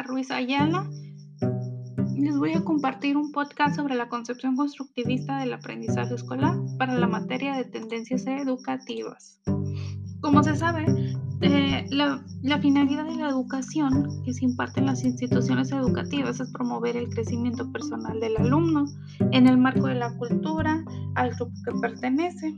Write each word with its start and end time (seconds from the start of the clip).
Ruiz 0.00 0.30
Ayala. 0.30 0.88
Les 2.16 2.38
voy 2.38 2.54
a 2.54 2.64
compartir 2.64 3.18
un 3.18 3.30
podcast 3.30 3.76
sobre 3.76 3.94
la 3.94 4.08
concepción 4.08 4.56
constructivista 4.56 5.40
del 5.40 5.52
aprendizaje 5.52 6.14
escolar 6.14 6.56
para 6.78 6.94
la 6.94 7.06
materia 7.06 7.54
de 7.54 7.64
tendencias 7.64 8.26
educativas. 8.26 9.42
Como 10.22 10.42
se 10.42 10.56
sabe, 10.56 10.86
eh, 11.42 11.84
la, 11.90 12.24
la, 12.42 12.58
finalidad 12.60 13.04
de 13.04 13.16
la 13.16 13.28
educación 13.28 14.22
que 14.24 14.32
se 14.32 14.44
imparte 14.44 14.80
en 14.80 14.86
las 14.86 15.04
instituciones 15.04 15.72
educativas 15.72 16.40
es 16.40 16.50
promover 16.52 16.96
el 16.96 17.10
crecimiento 17.10 17.70
personal 17.72 18.18
del 18.20 18.36
alumno 18.38 18.86
en 19.32 19.46
el 19.46 19.58
marco 19.58 19.88
de 19.88 19.96
la 19.96 20.16
cultura 20.16 20.84
al 21.16 21.34
grupo 21.34 21.52
que 21.66 21.78
pertenece. 21.80 22.54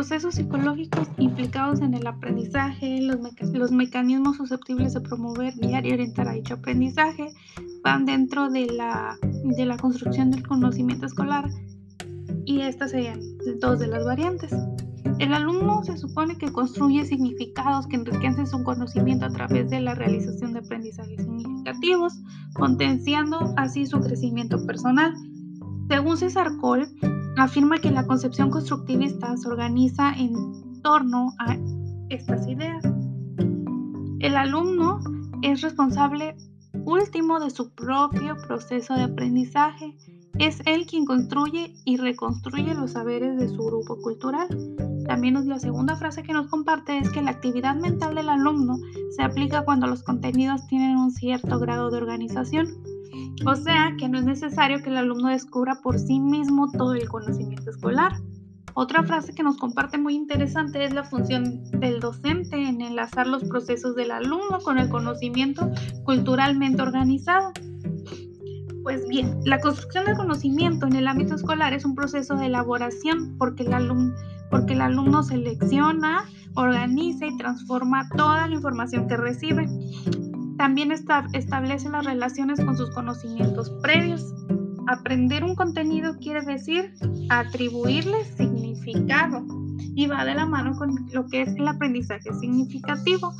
Procesos 0.00 0.36
psicológicos 0.36 1.08
implicados 1.18 1.82
en 1.82 1.92
el 1.92 2.06
aprendizaje, 2.06 3.02
los, 3.02 3.18
los, 3.52 3.70
mecanismos 3.70 4.38
susceptibles 4.38 4.94
de 4.94 5.02
promover, 5.02 5.52
guiar 5.58 5.84
y 5.84 5.92
orientar 5.92 6.26
a 6.26 6.32
dicho 6.32 6.54
aprendizaje 6.54 7.34
van 7.84 8.06
dentro 8.06 8.48
de 8.48 8.64
la, 8.64 9.18
de 9.22 9.66
la 9.66 9.76
construcción 9.76 10.30
del 10.30 10.42
conocimiento 10.46 11.04
escolar 11.04 11.50
y 12.46 12.62
estas 12.62 12.92
serían 12.92 13.20
dos 13.60 13.78
de 13.78 13.88
las 13.88 14.06
variantes. 14.06 14.50
El 15.18 15.34
alumno 15.34 15.84
se 15.84 15.98
supone 15.98 16.38
que 16.38 16.50
construye 16.50 17.04
significados 17.04 17.86
que 17.86 17.96
enriquecen 17.96 18.46
su 18.46 18.64
conocimiento 18.64 19.26
a 19.26 19.30
través 19.30 19.68
de 19.68 19.82
la 19.82 19.94
realización 19.94 20.54
de 20.54 20.60
aprendizajes 20.60 21.20
significativos, 21.20 22.14
potenciando 22.54 23.52
así 23.58 23.84
su 23.84 24.00
crecimiento 24.00 24.64
personal. 24.64 25.12
Según 25.90 26.16
César 26.16 26.56
Cole, 26.58 26.86
afirma 27.40 27.78
que 27.78 27.90
la 27.90 28.06
concepción 28.06 28.50
constructivista 28.50 29.36
se 29.36 29.48
organiza 29.48 30.12
en 30.12 30.80
torno 30.82 31.32
a 31.38 31.56
estas 32.10 32.46
ideas. 32.46 32.84
El 34.18 34.36
alumno 34.36 35.00
es 35.42 35.62
responsable 35.62 36.36
último 36.84 37.40
de 37.40 37.50
su 37.50 37.70
propio 37.70 38.36
proceso 38.46 38.94
de 38.94 39.04
aprendizaje. 39.04 39.96
Es 40.38 40.60
él 40.66 40.86
quien 40.86 41.06
construye 41.06 41.74
y 41.84 41.96
reconstruye 41.96 42.74
los 42.74 42.92
saberes 42.92 43.38
de 43.38 43.48
su 43.48 43.62
grupo 43.62 43.96
cultural. 44.00 44.48
También 45.06 45.48
la 45.48 45.58
segunda 45.58 45.96
frase 45.96 46.22
que 46.22 46.32
nos 46.32 46.48
comparte 46.48 46.98
es 46.98 47.10
que 47.10 47.22
la 47.22 47.30
actividad 47.30 47.74
mental 47.74 48.14
del 48.14 48.28
alumno 48.28 48.76
se 49.16 49.22
aplica 49.22 49.64
cuando 49.64 49.86
los 49.86 50.02
contenidos 50.02 50.66
tienen 50.66 50.96
un 50.96 51.10
cierto 51.10 51.58
grado 51.58 51.90
de 51.90 51.96
organización. 51.96 52.89
O 53.46 53.54
sea 53.54 53.94
que 53.98 54.08
no 54.08 54.18
es 54.18 54.24
necesario 54.24 54.82
que 54.82 54.90
el 54.90 54.96
alumno 54.96 55.28
descubra 55.28 55.80
por 55.82 55.98
sí 55.98 56.20
mismo 56.20 56.70
todo 56.72 56.94
el 56.94 57.08
conocimiento 57.08 57.70
escolar. 57.70 58.12
Otra 58.74 59.02
frase 59.02 59.34
que 59.34 59.42
nos 59.42 59.56
comparte 59.56 59.98
muy 59.98 60.14
interesante 60.14 60.84
es 60.84 60.92
la 60.92 61.04
función 61.04 61.64
del 61.80 62.00
docente 62.00 62.56
en 62.56 62.80
enlazar 62.80 63.26
los 63.26 63.44
procesos 63.44 63.96
del 63.96 64.10
alumno 64.10 64.58
con 64.62 64.78
el 64.78 64.88
conocimiento 64.88 65.70
culturalmente 66.04 66.80
organizado. 66.80 67.52
Pues 68.82 69.06
bien, 69.08 69.40
la 69.44 69.60
construcción 69.60 70.06
del 70.06 70.16
conocimiento 70.16 70.86
en 70.86 70.96
el 70.96 71.08
ámbito 71.08 71.34
escolar 71.34 71.74
es 71.74 71.84
un 71.84 71.94
proceso 71.94 72.36
de 72.36 72.46
elaboración 72.46 73.36
porque 73.38 73.64
el 73.64 73.72
alumno, 74.80 75.22
selecciona, 75.22 76.24
organiza 76.54 77.26
y 77.26 77.36
transforma 77.36 78.08
toda 78.16 78.46
la 78.46 78.54
información 78.54 79.06
que 79.06 79.16
recibe. 79.16 79.68
También 80.60 80.92
establece 80.92 81.88
las 81.88 82.04
relaciones 82.04 82.62
con 82.62 82.76
sus 82.76 82.90
conocimientos 82.90 83.70
previos. 83.80 84.34
Aprender 84.88 85.42
un 85.42 85.54
contenido 85.54 86.18
quiere 86.18 86.42
decir 86.42 86.92
atribuirle 87.30 88.26
significado 88.36 89.42
y 89.78 90.06
va 90.06 90.26
de 90.26 90.34
la 90.34 90.44
mano 90.44 90.76
con 90.76 91.08
lo 91.14 91.26
que 91.28 91.40
es 91.40 91.56
el 91.56 91.66
aprendizaje 91.66 92.34
significativo. 92.34 93.32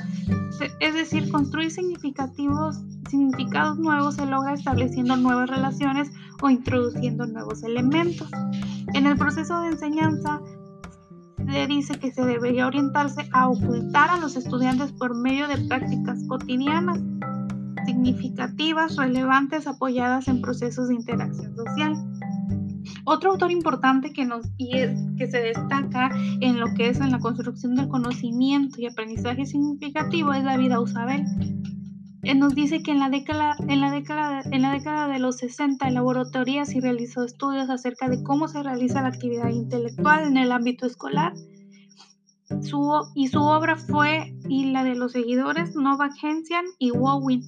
Es 0.81 0.95
decir, 0.95 1.31
construir 1.31 1.71
significativos, 1.71 2.81
significados 3.11 3.79
nuevos 3.79 4.15
se 4.15 4.25
logra 4.25 4.55
estableciendo 4.55 5.15
nuevas 5.19 5.51
relaciones 5.51 6.11
o 6.41 6.49
introduciendo 6.49 7.27
nuevos 7.27 7.63
elementos. 7.63 8.31
En 8.95 9.07
el 9.07 9.19
proceso 9.19 9.61
de 9.61 9.73
enseñanza, 9.73 10.41
dice 11.67 11.99
que 11.99 12.13
se 12.13 12.25
debería 12.25 12.67
orientarse 12.67 13.29
a 13.33 13.49
ocultar 13.49 14.11
a 14.11 14.19
los 14.19 14.37
estudiantes 14.37 14.93
por 14.93 15.15
medio 15.15 15.49
de 15.49 15.59
prácticas 15.69 16.23
cotidianas, 16.29 17.01
significativas, 17.87 18.97
relevantes, 18.97 19.67
apoyadas 19.67 20.29
en 20.29 20.41
procesos 20.41 20.89
de 20.89 20.95
interacción 20.95 21.55
social. 21.57 21.95
Otro 23.05 23.33
autor 23.33 23.51
importante 23.51 24.13
que, 24.13 24.25
nos, 24.25 24.47
y 24.57 24.71
que 25.17 25.31
se 25.31 25.41
destaca 25.41 26.11
en 26.41 26.61
lo 26.61 26.73
que 26.75 26.89
es 26.89 27.01
en 27.01 27.11
la 27.11 27.19
construcción 27.19 27.75
del 27.75 27.89
conocimiento 27.89 28.81
y 28.81 28.87
aprendizaje 28.87 29.47
significativo 29.47 30.33
es 30.33 30.45
David 30.45 30.73
Ausabel. 30.73 31.25
Él 32.23 32.39
nos 32.39 32.55
dice 32.55 32.83
que 32.83 32.91
en 32.91 32.99
la, 32.99 33.09
década, 33.09 33.57
en, 33.69 33.81
la 33.81 33.91
década, 33.91 34.43
en 34.51 34.63
la 34.63 34.73
década 34.73 35.09
de 35.09 35.19
los 35.19 35.39
60 35.39 35.89
elaboró 35.89 36.31
teorías 36.31 36.75
y 36.75 36.81
realizó 36.81 37.25
estudios 37.25 37.71
acerca 37.71 38.09
de 38.09 38.23
cómo 38.23 38.47
se 38.49 38.63
realiza 38.63 39.01
la 39.01 39.09
actividad 39.09 39.49
intelectual 39.49 40.25
en 40.25 40.37
el 40.37 40.53
ámbito 40.53 40.87
escolar. 40.87 41.33
Su, 42.63 42.93
y 43.15 43.29
su 43.29 43.41
obra 43.41 43.77
fue, 43.77 44.35
y 44.49 44.73
la 44.73 44.85
de 44.85 44.97
los 44.97 45.13
seguidores, 45.13 45.75
Novak 45.77 46.13
Hensian 46.23 46.65
y 46.79 46.91
Wowin, 46.91 47.43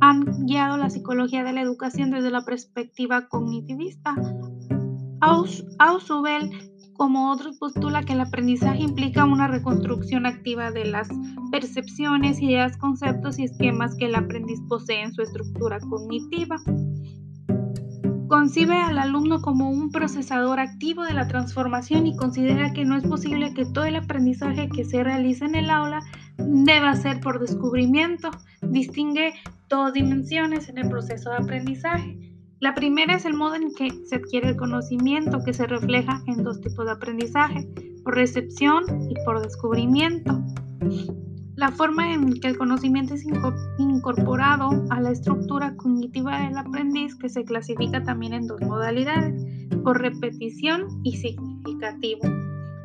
han 0.00 0.46
guiado 0.46 0.76
la 0.76 0.90
psicología 0.90 1.42
de 1.42 1.52
la 1.52 1.62
educación 1.62 2.10
desde 2.10 2.30
la 2.30 2.44
perspectiva 2.44 3.28
cognitivista. 3.28 4.14
Ausubel 5.78 6.73
como 6.94 7.30
otros 7.30 7.58
postula 7.58 8.02
que 8.02 8.12
el 8.12 8.20
aprendizaje 8.20 8.82
implica 8.82 9.24
una 9.24 9.48
reconstrucción 9.48 10.26
activa 10.26 10.70
de 10.70 10.86
las 10.86 11.08
percepciones, 11.50 12.40
ideas, 12.40 12.76
conceptos 12.76 13.38
y 13.38 13.44
esquemas 13.44 13.94
que 13.96 14.06
el 14.06 14.14
aprendiz 14.14 14.60
posee 14.68 15.02
en 15.02 15.12
su 15.12 15.22
estructura 15.22 15.80
cognitiva. 15.80 16.56
Concibe 18.28 18.76
al 18.76 18.98
alumno 18.98 19.42
como 19.42 19.70
un 19.70 19.90
procesador 19.90 20.58
activo 20.58 21.02
de 21.02 21.14
la 21.14 21.28
transformación 21.28 22.06
y 22.06 22.16
considera 22.16 22.72
que 22.72 22.84
no 22.84 22.96
es 22.96 23.04
posible 23.04 23.52
que 23.54 23.66
todo 23.66 23.84
el 23.84 23.96
aprendizaje 23.96 24.68
que 24.68 24.84
se 24.84 25.04
realiza 25.04 25.44
en 25.44 25.54
el 25.54 25.70
aula 25.70 26.00
deba 26.38 26.94
ser 26.94 27.20
por 27.20 27.38
descubrimiento. 27.38 28.30
Distingue 28.62 29.34
dos 29.68 29.92
dimensiones 29.92 30.68
en 30.68 30.78
el 30.78 30.88
proceso 30.88 31.30
de 31.30 31.36
aprendizaje 31.36 32.33
la 32.60 32.74
primera 32.74 33.14
es 33.14 33.24
el 33.24 33.34
modo 33.34 33.56
en 33.56 33.74
que 33.74 33.90
se 34.06 34.16
adquiere 34.16 34.50
el 34.50 34.56
conocimiento, 34.56 35.40
que 35.44 35.52
se 35.52 35.66
refleja 35.66 36.22
en 36.26 36.44
dos 36.44 36.60
tipos 36.60 36.86
de 36.86 36.92
aprendizaje, 36.92 37.68
por 38.04 38.14
recepción 38.14 38.84
y 39.10 39.14
por 39.24 39.42
descubrimiento. 39.42 40.42
La 41.56 41.70
forma 41.70 42.12
en 42.12 42.40
que 42.40 42.48
el 42.48 42.58
conocimiento 42.58 43.14
es 43.14 43.24
incorporado 43.78 44.70
a 44.90 45.00
la 45.00 45.10
estructura 45.10 45.76
cognitiva 45.76 46.40
del 46.40 46.56
aprendiz, 46.56 47.14
que 47.16 47.28
se 47.28 47.44
clasifica 47.44 48.02
también 48.02 48.34
en 48.34 48.46
dos 48.46 48.60
modalidades, 48.62 49.34
por 49.84 50.00
repetición 50.00 51.00
y 51.04 51.16
significativo. 51.16 52.22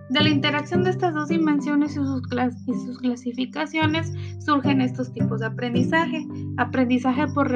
De 0.09 0.23
la 0.23 0.29
interacción 0.29 0.83
de 0.83 0.89
estas 0.89 1.13
dos 1.13 1.29
dimensiones 1.29 1.91
y 1.91 1.95
sus, 1.95 2.97
clasificaciones 2.97 4.11
surgen 4.39 4.81
estos 4.81 5.13
tipos 5.13 5.39
de 5.39 5.45
aprendizaje. 5.45 6.25
Aprendizaje 6.57 7.27
por, 7.27 7.51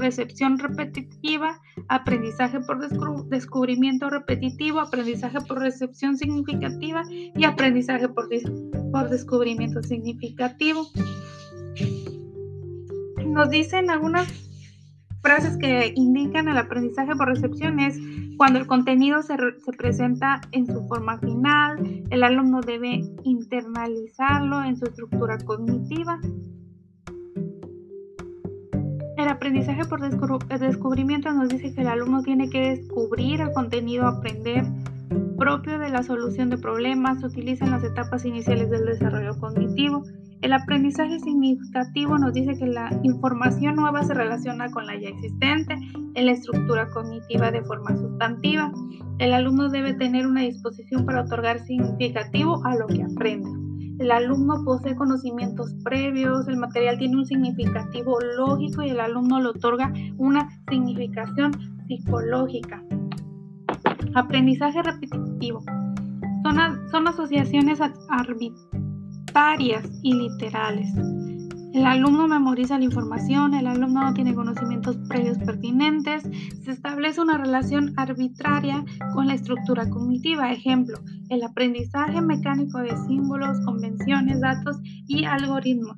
recepción 0.00 0.58
repetitiva, 0.58 1.60
aprendizaje 1.88 2.60
por 2.60 3.28
descubrimiento 3.28 4.08
repetitivo, 4.08 4.80
aprendizaje 4.80 5.40
por 5.42 5.58
recepción 5.58 6.16
significativa 6.16 7.02
y 7.10 7.44
aprendizaje 7.44 8.08
por, 8.08 8.28
por 8.90 9.10
descubrimiento 9.10 9.82
significativo. 9.82 10.86
Nos 13.26 13.50
dicen 13.50 13.90
algunas 13.90 14.47
frases 15.28 15.58
que 15.58 15.92
indican 15.94 16.48
el 16.48 16.56
aprendizaje 16.56 17.14
por 17.14 17.28
recepción 17.28 17.80
es 17.80 17.98
cuando 18.38 18.58
el 18.58 18.66
contenido 18.66 19.20
se, 19.22 19.36
presenta 19.76 20.40
en 20.52 20.66
su 20.66 20.86
forma 20.88 21.18
final, 21.18 22.02
el 22.08 22.22
alumno 22.22 22.62
debe 22.62 23.02
internalizarlo 23.24 24.64
en 24.64 24.78
su 24.78 24.86
estructura 24.86 25.36
cognitiva. 25.44 26.18
El 29.18 29.28
aprendizaje 29.28 29.84
por 29.84 30.00
descubrimiento 30.00 31.30
nos 31.30 31.50
dice 31.50 31.74
que 31.74 31.82
el 31.82 31.88
alumno 31.88 32.22
tiene 32.22 32.48
que 32.48 32.76
descubrir 32.76 33.42
el 33.42 33.52
contenido 33.52 34.06
aprender 34.06 34.64
propio 35.36 35.78
de 35.78 35.90
la 35.90 36.02
solución 36.04 36.48
de 36.48 36.56
problemas, 36.56 37.20
se 37.20 37.26
utiliza 37.26 37.66
en 37.66 37.72
las 37.72 37.84
etapas 37.84 38.24
iniciales 38.24 38.70
del 38.70 38.86
desarrollo 38.86 39.38
cognitivo. 39.38 40.04
El 40.40 40.52
aprendizaje 40.52 41.18
significativo 41.18 42.16
nos 42.16 42.32
dice 42.32 42.56
que 42.56 42.66
la 42.66 42.90
información 43.02 43.74
nueva 43.74 44.04
se 44.04 44.14
relaciona 44.14 44.70
con 44.70 44.86
la 44.86 44.94
ya 44.96 45.08
existente 45.08 45.74
en 46.14 46.26
la 46.26 46.32
estructura 46.32 46.88
cognitiva 46.90 47.50
de 47.50 47.62
forma 47.62 47.96
sustantiva. 47.96 48.70
El 49.18 49.34
alumno 49.34 49.68
debe 49.68 49.94
tener 49.94 50.28
una 50.28 50.42
disposición 50.42 51.04
para 51.04 51.22
otorgar 51.22 51.58
significativo 51.66 52.64
a 52.64 52.76
lo 52.76 52.86
que 52.86 53.02
aprende. 53.02 53.50
El 53.98 54.12
alumno 54.12 54.62
posee 54.64 54.94
conocimientos 54.94 55.74
previos, 55.82 56.46
el 56.46 56.56
material 56.56 56.98
tiene 56.98 57.16
un 57.16 57.26
significativo 57.26 58.20
lógico 58.20 58.84
y 58.84 58.90
el 58.90 59.00
alumno 59.00 59.40
le 59.40 59.48
otorga 59.48 59.92
una 60.18 60.48
significación 60.70 61.50
psicológica. 61.88 62.80
Aprendizaje 64.14 64.82
repetitivo. 64.84 65.64
Son, 66.44 66.88
son 66.90 67.08
asociaciones 67.08 67.80
arbitrarias 68.08 68.77
fragmentarias 69.38 69.88
y 70.02 70.14
literales. 70.14 70.88
El 71.72 71.86
alumno 71.86 72.26
memoriza 72.26 72.76
la 72.76 72.84
información, 72.84 73.54
el 73.54 73.68
alumno 73.68 74.02
no 74.02 74.14
tiene 74.14 74.34
conocimientos 74.34 74.96
previos 75.08 75.38
pertinentes, 75.38 76.24
se 76.64 76.72
establece 76.72 77.20
una 77.20 77.38
relación 77.38 77.94
arbitraria 77.96 78.84
con 79.14 79.28
la 79.28 79.34
estructura 79.34 79.88
cognitiva. 79.88 80.50
Ejemplo, 80.50 80.98
el 81.30 81.44
aprendizaje 81.44 82.20
mecánico 82.20 82.78
de 82.78 82.96
símbolos, 83.06 83.60
convenciones, 83.64 84.40
datos 84.40 84.78
y 85.06 85.24
algoritmos. 85.24 85.96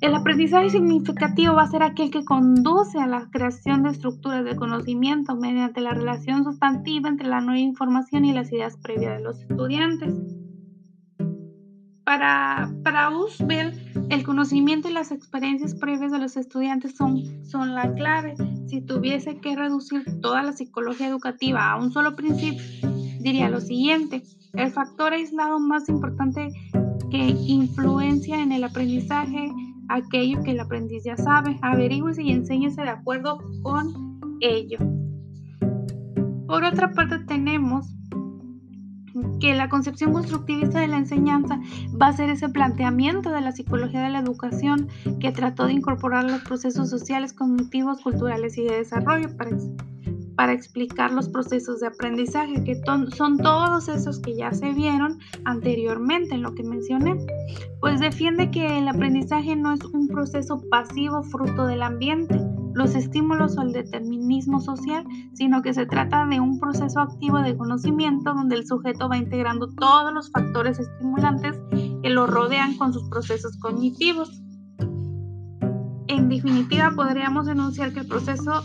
El 0.00 0.14
aprendizaje 0.14 0.70
significativo 0.70 1.54
va 1.54 1.62
a 1.62 1.70
ser 1.70 1.84
aquel 1.84 2.10
que 2.10 2.24
conduce 2.24 2.98
a 2.98 3.06
la 3.06 3.28
creación 3.30 3.84
de 3.84 3.90
estructuras 3.90 4.44
de 4.44 4.56
conocimiento 4.56 5.36
mediante 5.36 5.80
la 5.80 5.92
relación 5.92 6.42
sustantiva 6.42 7.08
entre 7.08 7.28
la 7.28 7.40
nueva 7.40 7.60
información 7.60 8.24
y 8.24 8.32
las 8.32 8.50
ideas 8.50 8.76
previas 8.78 9.18
de 9.18 9.22
los 9.22 9.40
estudiantes. 9.42 10.39
Para, 12.10 12.68
para 12.82 13.16
Usbel, 13.16 13.72
el 14.10 14.24
conocimiento 14.24 14.88
y 14.88 14.92
las 14.92 15.12
experiencias 15.12 15.76
previas 15.76 16.10
de 16.10 16.18
los 16.18 16.36
estudiantes 16.36 16.96
son, 16.96 17.22
son 17.44 17.76
la 17.76 17.94
clave. 17.94 18.34
Si 18.66 18.80
tuviese 18.80 19.36
que 19.36 19.54
reducir 19.54 20.02
toda 20.20 20.42
la 20.42 20.50
psicología 20.52 21.06
educativa 21.06 21.70
a 21.70 21.76
un 21.76 21.92
solo 21.92 22.16
principio, 22.16 22.64
diría 23.20 23.48
lo 23.48 23.60
siguiente. 23.60 24.24
El 24.54 24.72
factor 24.72 25.12
aislado 25.12 25.60
más 25.60 25.88
importante 25.88 26.48
que 27.12 27.28
influencia 27.46 28.42
en 28.42 28.50
el 28.50 28.64
aprendizaje, 28.64 29.52
aquello 29.88 30.42
que 30.42 30.50
el 30.50 30.58
aprendiz 30.58 31.04
ya 31.04 31.16
sabe, 31.16 31.60
averigüe 31.62 32.10
y 32.18 32.32
enséñese 32.32 32.82
de 32.82 32.90
acuerdo 32.90 33.38
con 33.62 34.18
ello. 34.40 34.78
Por 36.48 36.64
otra 36.64 36.90
parte 36.90 37.20
tenemos 37.20 37.86
que 39.40 39.54
la 39.54 39.68
concepción 39.68 40.12
constructivista 40.12 40.80
de 40.80 40.88
la 40.88 40.98
enseñanza 40.98 41.60
va 42.00 42.08
a 42.08 42.12
ser 42.12 42.30
ese 42.30 42.48
planteamiento 42.48 43.30
de 43.30 43.40
la 43.40 43.52
psicología 43.52 44.02
de 44.02 44.10
la 44.10 44.20
educación 44.20 44.88
que 45.20 45.32
trató 45.32 45.66
de 45.66 45.74
incorporar 45.74 46.24
los 46.24 46.42
procesos 46.42 46.90
sociales, 46.90 47.32
cognitivos, 47.32 48.00
culturales 48.00 48.56
y 48.58 48.64
de 48.64 48.78
desarrollo 48.78 49.36
para, 49.36 49.50
para 50.36 50.52
explicar 50.52 51.12
los 51.12 51.28
procesos 51.28 51.80
de 51.80 51.88
aprendizaje, 51.88 52.64
que 52.64 52.80
son 53.16 53.38
todos 53.38 53.88
esos 53.88 54.20
que 54.20 54.36
ya 54.36 54.52
se 54.52 54.72
vieron 54.72 55.18
anteriormente 55.44 56.34
en 56.34 56.42
lo 56.42 56.54
que 56.54 56.62
mencioné. 56.62 57.16
Pues 57.80 58.00
defiende 58.00 58.50
que 58.50 58.78
el 58.78 58.88
aprendizaje 58.88 59.56
no 59.56 59.72
es 59.72 59.84
un 59.84 60.08
proceso 60.08 60.62
pasivo 60.70 61.22
fruto 61.22 61.66
del 61.66 61.82
ambiente, 61.82 62.40
los 62.74 62.94
estímulos 62.94 63.56
o 63.56 63.62
el 63.62 63.72
determinismo 63.72 64.60
social, 64.60 65.04
sino 65.34 65.62
que 65.62 65.74
se 65.74 65.86
trata 65.86 66.26
de 66.26 66.40
un 66.40 66.58
proceso 66.58 67.00
activo 67.00 67.38
de 67.38 67.56
conocimiento 67.56 68.34
donde 68.34 68.56
el 68.56 68.66
sujeto 68.66 69.08
va 69.08 69.16
integrando 69.16 69.68
todos 69.74 70.12
los 70.12 70.30
factores 70.30 70.78
estimulantes 70.78 71.60
que 72.02 72.10
lo 72.10 72.26
rodean 72.26 72.76
con 72.76 72.92
sus 72.92 73.08
procesos 73.08 73.56
cognitivos. 73.58 74.42
En 76.08 76.28
definitiva, 76.28 76.92
podríamos 76.94 77.46
denunciar 77.46 77.92
que 77.92 78.00
el 78.00 78.06
proceso 78.06 78.62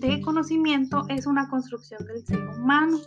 de 0.00 0.20
conocimiento 0.20 1.04
es 1.08 1.26
una 1.26 1.48
construcción 1.48 2.04
del 2.06 2.24
ser 2.24 2.46
humano. 2.48 2.98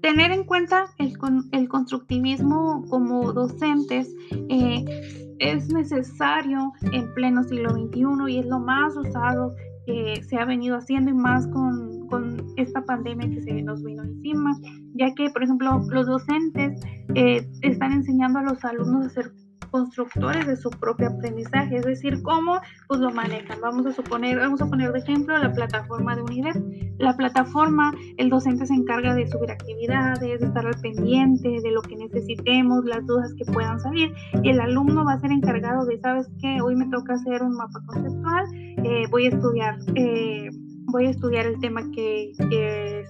Tener 0.00 0.30
en 0.30 0.44
cuenta 0.44 0.86
el, 0.98 1.68
constructivismo 1.68 2.84
como 2.88 3.32
docentes 3.32 4.08
eh, 4.30 5.27
es 5.40 5.72
necesario 5.72 6.72
en 6.92 7.12
pleno 7.14 7.42
siglo 7.44 7.70
XXI 7.70 8.32
y 8.32 8.38
es 8.38 8.46
lo 8.46 8.60
más 8.60 8.96
usado 8.96 9.54
que 9.86 10.22
se 10.22 10.36
ha 10.36 10.44
venido 10.44 10.76
haciendo 10.76 11.10
y 11.10 11.14
más 11.14 11.46
con, 11.48 12.06
con 12.08 12.44
esta 12.56 12.84
pandemia 12.84 13.30
que 13.30 13.40
se 13.40 13.62
nos 13.62 13.82
vino 13.82 14.02
encima, 14.02 14.58
ya 14.94 15.14
que, 15.14 15.30
por 15.30 15.42
ejemplo, 15.42 15.80
los 15.88 16.06
docentes 16.06 16.80
eh, 17.14 17.48
están 17.62 17.92
enseñando 17.92 18.40
a 18.40 18.42
los 18.42 18.64
alumnos 18.64 19.04
a 19.04 19.06
hacer 19.06 19.32
constructores 19.70 20.46
de 20.46 20.56
su 20.56 20.70
propio 20.70 21.08
aprendizaje, 21.08 21.76
es 21.76 21.84
decir, 21.84 22.22
cómo 22.22 22.60
pues 22.86 23.00
lo 23.00 23.10
manejan. 23.10 23.60
Vamos 23.60 23.86
a 23.86 23.92
suponer, 23.92 24.38
vamos 24.38 24.60
a 24.62 24.66
poner 24.66 24.92
de 24.92 24.98
ejemplo 24.98 25.36
la 25.38 25.52
plataforma 25.52 26.16
de 26.16 26.22
unidad. 26.22 26.54
La 26.98 27.16
plataforma, 27.16 27.92
el 28.16 28.30
docente 28.30 28.66
se 28.66 28.74
encarga 28.74 29.14
de 29.14 29.26
subir 29.28 29.50
actividades, 29.50 30.40
de 30.40 30.46
estar 30.46 30.66
al 30.66 30.80
pendiente 30.80 31.60
de 31.62 31.70
lo 31.70 31.82
que 31.82 31.96
necesitemos, 31.96 32.84
las 32.84 33.06
dudas 33.06 33.34
que 33.34 33.44
puedan 33.44 33.78
salir, 33.80 34.12
y 34.42 34.50
el 34.50 34.60
alumno 34.60 35.04
va 35.04 35.14
a 35.14 35.20
ser 35.20 35.30
encargado 35.30 35.86
de, 35.86 35.98
sabes 36.00 36.28
qué, 36.40 36.60
hoy 36.60 36.74
me 36.74 36.88
toca 36.88 37.14
hacer 37.14 37.42
un 37.42 37.54
mapa 37.54 37.80
conceptual, 37.86 38.46
eh, 38.54 39.04
voy 39.10 39.26
a 39.26 39.28
estudiar. 39.28 39.78
Eh, 39.94 40.50
voy 40.88 41.06
a 41.06 41.10
estudiar 41.10 41.46
el 41.46 41.58
tema 41.60 41.82
que, 41.94 42.32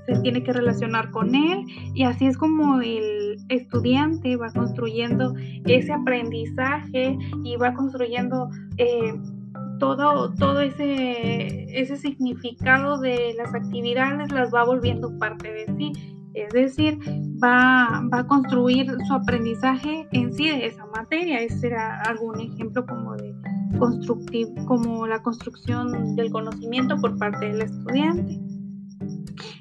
se 0.06 0.20
tiene 0.22 0.42
que 0.42 0.52
relacionar 0.52 1.10
con 1.10 1.34
él 1.34 1.64
y 1.94 2.04
así 2.04 2.26
es 2.26 2.36
como 2.36 2.80
el 2.80 3.36
estudiante 3.48 4.36
va 4.36 4.50
construyendo 4.50 5.34
ese 5.66 5.92
aprendizaje 5.92 7.18
y 7.44 7.56
va 7.56 7.74
construyendo 7.74 8.48
eh, 8.78 9.14
todo, 9.78 10.34
todo 10.34 10.60
ese, 10.60 11.66
ese 11.78 11.96
significado 11.96 12.98
de 13.00 13.34
las 13.36 13.54
actividades, 13.54 14.32
las 14.32 14.52
va 14.52 14.64
volviendo 14.64 15.16
parte 15.18 15.52
de 15.52 15.66
sí. 15.76 15.92
Es 16.34 16.52
decir, 16.52 16.98
va, 17.42 18.02
va 18.12 18.20
a 18.20 18.26
construir 18.26 18.86
su 19.06 19.14
aprendizaje 19.14 20.06
en 20.12 20.32
sí 20.32 20.48
de 20.48 20.66
esa 20.66 20.86
materia. 20.86 21.40
Ese 21.40 21.58
será 21.58 22.00
algún 22.02 22.40
ejemplo 22.40 22.84
como 22.86 23.16
de, 23.16 23.34
como 24.66 25.06
la 25.06 25.22
construcción 25.22 26.16
del 26.16 26.30
conocimiento 26.30 26.96
por 27.00 27.18
parte 27.18 27.46
del 27.46 27.62
estudiante. 27.62 28.40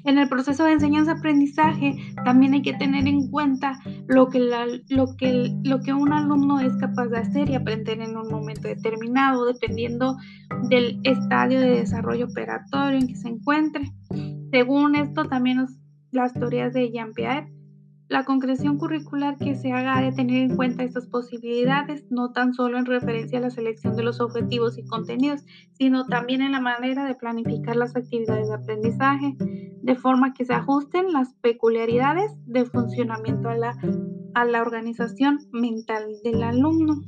En 0.04 0.18
el 0.18 0.28
proceso 0.28 0.64
de 0.64 0.72
enseñanza-aprendizaje 0.72 1.94
también 2.24 2.54
hay 2.54 2.62
que 2.62 2.74
tener 2.74 3.06
en 3.06 3.30
cuenta 3.30 3.78
lo 4.06 4.28
que, 4.28 4.40
lo, 4.88 5.16
que, 5.16 5.54
lo 5.64 5.80
que 5.80 5.92
un 5.92 6.12
alumno 6.12 6.60
es 6.60 6.74
capaz 6.76 7.06
de 7.08 7.18
hacer 7.18 7.50
y 7.50 7.54
aprender 7.54 8.00
en 8.00 8.16
un 8.16 8.28
momento 8.30 8.68
determinado, 8.68 9.46
dependiendo 9.46 10.16
del 10.68 11.00
estadio 11.04 11.60
de 11.60 11.80
desarrollo 11.80 12.26
operatorio 12.26 12.98
en 12.98 13.06
que 13.06 13.16
se 13.16 13.28
encuentre. 13.28 13.92
Según 14.50 14.96
esto, 14.96 15.24
también 15.24 15.66
las 16.10 16.32
teorías 16.32 16.72
de 16.72 16.90
Jean-Pierre 16.90 17.52
la 18.08 18.24
concreción 18.24 18.78
curricular 18.78 19.36
que 19.36 19.54
se 19.54 19.72
haga 19.72 19.98
ha 19.98 20.02
de 20.02 20.12
tener 20.12 20.50
en 20.50 20.56
cuenta 20.56 20.82
estas 20.82 21.06
posibilidades, 21.06 22.04
no 22.10 22.32
tan 22.32 22.54
solo 22.54 22.78
en 22.78 22.86
referencia 22.86 23.38
a 23.38 23.42
la 23.42 23.50
selección 23.50 23.96
de 23.96 24.02
los 24.02 24.20
objetivos 24.20 24.78
y 24.78 24.84
contenidos, 24.84 25.44
sino 25.72 26.06
también 26.06 26.40
en 26.40 26.52
la 26.52 26.60
manera 26.60 27.04
de 27.04 27.14
planificar 27.14 27.76
las 27.76 27.94
actividades 27.96 28.48
de 28.48 28.54
aprendizaje, 28.54 29.36
de 29.82 29.94
forma 29.94 30.32
que 30.32 30.46
se 30.46 30.54
ajusten 30.54 31.12
las 31.12 31.34
peculiaridades 31.34 32.32
de 32.46 32.64
funcionamiento 32.64 33.50
a 33.50 33.56
la, 33.56 33.76
a 34.34 34.44
la 34.46 34.62
organización 34.62 35.38
mental 35.52 36.04
del 36.24 36.42
alumno. 36.42 37.02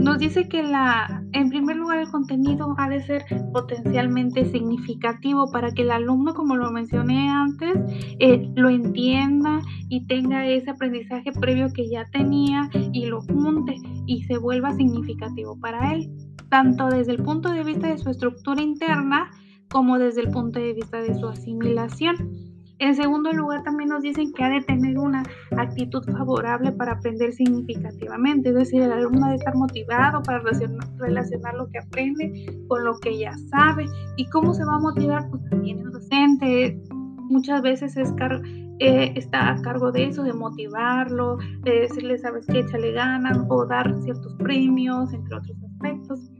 Nos 0.00 0.18
dice 0.18 0.48
que 0.48 0.62
la, 0.62 1.25
en 1.36 1.50
primer 1.50 1.76
lugar 1.76 1.98
el 1.98 2.10
contenido 2.10 2.74
ha 2.78 2.88
de 2.88 3.02
ser 3.02 3.24
potencialmente 3.52 4.50
significativo 4.50 5.50
para 5.50 5.72
que 5.72 5.82
el 5.82 5.90
alumno, 5.90 6.34
como 6.34 6.56
lo 6.56 6.70
mencioné 6.70 7.28
antes, 7.28 7.76
eh, 8.18 8.50
lo 8.54 8.70
entienda 8.70 9.60
y 9.88 10.06
tenga 10.06 10.46
ese 10.46 10.70
aprendizaje 10.70 11.32
previo 11.32 11.72
que 11.72 11.88
ya 11.88 12.06
tenía 12.10 12.70
y 12.92 13.06
lo 13.06 13.20
junte 13.20 13.76
y 14.06 14.22
se 14.24 14.38
vuelva 14.38 14.74
significativo 14.74 15.58
para 15.60 15.92
él, 15.92 16.10
tanto 16.48 16.88
desde 16.88 17.12
el 17.12 17.22
punto 17.22 17.50
de 17.50 17.64
vista 17.64 17.88
de 17.88 17.98
su 17.98 18.10
estructura 18.10 18.62
interna 18.62 19.30
como 19.70 19.98
desde 19.98 20.22
el 20.22 20.30
punto 20.30 20.58
de 20.58 20.72
vista 20.72 21.00
de 21.00 21.14
su 21.14 21.28
asimilación. 21.28 22.55
En 22.78 22.94
segundo 22.94 23.32
lugar, 23.32 23.62
también 23.62 23.88
nos 23.88 24.02
dicen 24.02 24.32
que 24.32 24.44
ha 24.44 24.50
de 24.50 24.60
tener 24.60 24.98
una 24.98 25.22
actitud 25.56 26.04
favorable 26.04 26.72
para 26.72 26.92
aprender 26.92 27.32
significativamente, 27.32 28.50
es 28.50 28.54
decir, 28.54 28.82
el 28.82 28.92
alumno 28.92 29.26
debe 29.26 29.36
estar 29.36 29.54
motivado 29.54 30.22
para 30.22 30.40
relacionar, 30.98 31.54
lo 31.54 31.68
que 31.68 31.78
aprende 31.78 32.44
con 32.68 32.84
lo 32.84 32.98
que 32.98 33.18
ya 33.18 33.32
sabe. 33.50 33.86
¿Y 34.16 34.28
cómo 34.28 34.52
se 34.52 34.64
va 34.64 34.74
a 34.74 34.80
motivar? 34.80 35.30
Pues 35.30 35.42
también 35.48 35.78
el 35.78 35.90
docente 35.90 36.78
muchas 37.30 37.62
veces 37.62 37.96
es 37.96 38.12
eh, 38.78 39.12
está 39.16 39.52
a 39.52 39.62
cargo 39.62 39.90
de 39.90 40.08
eso, 40.08 40.22
de 40.22 40.34
motivarlo, 40.34 41.38
de 41.62 41.80
decirle, 41.80 42.18
sabes 42.18 42.46
qué, 42.46 42.60
échale 42.60 42.92
ganas 42.92 43.38
o 43.48 43.64
dar 43.64 43.94
ciertos 44.02 44.34
premios, 44.34 45.14
entre 45.14 45.34
otros 45.34 45.56
aspectos. 45.64 46.30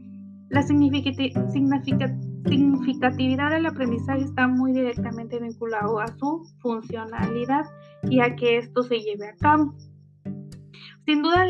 La 0.49 0.61
significativa 0.61 2.26
significatividad 2.47 3.51
del 3.51 3.65
aprendizaje 3.65 4.23
está 4.23 4.47
muy 4.47 4.73
directamente 4.73 5.39
vinculado 5.39 5.99
a 5.99 6.07
su 6.17 6.43
funcionalidad 6.59 7.65
y 8.09 8.19
a 8.19 8.35
que 8.35 8.57
esto 8.57 8.83
se 8.83 8.99
lleve 8.99 9.27
a 9.27 9.35
cabo. 9.35 9.75
Sin 11.05 11.21
duda, 11.21 11.45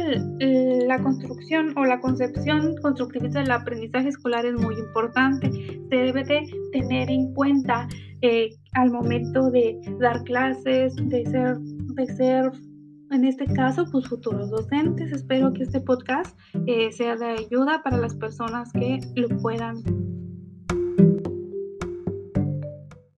la 0.87 1.01
construcción 1.01 1.75
o 1.77 1.83
la 1.83 1.99
concepción 1.99 2.75
constructivista 2.79 3.39
del 3.39 3.49
aprendizaje 3.49 4.09
escolar 4.09 4.45
es 4.45 4.53
muy 4.53 4.75
importante. 4.75 5.51
Se 5.51 5.95
debe 5.95 6.23
de 6.23 6.45
tener 6.71 7.09
en 7.09 7.33
cuenta 7.33 7.87
eh, 8.21 8.49
al 8.73 8.91
momento 8.91 9.49
de 9.49 9.79
dar 9.99 10.23
clases, 10.25 10.95
de 10.95 11.25
ser, 11.25 11.57
de 11.59 12.05
ser, 12.05 12.51
en 13.09 13.25
este 13.25 13.45
caso, 13.47 13.85
pues 13.91 14.07
futuros 14.07 14.51
docentes. 14.51 15.11
Espero 15.11 15.51
que 15.53 15.63
este 15.63 15.81
podcast 15.81 16.37
eh, 16.67 16.91
sea 16.91 17.15
de 17.15 17.25
ayuda 17.25 17.81
para 17.81 17.97
las 17.97 18.13
personas 18.13 18.71
que 18.73 18.99
lo 19.15 19.27
puedan 19.39 19.77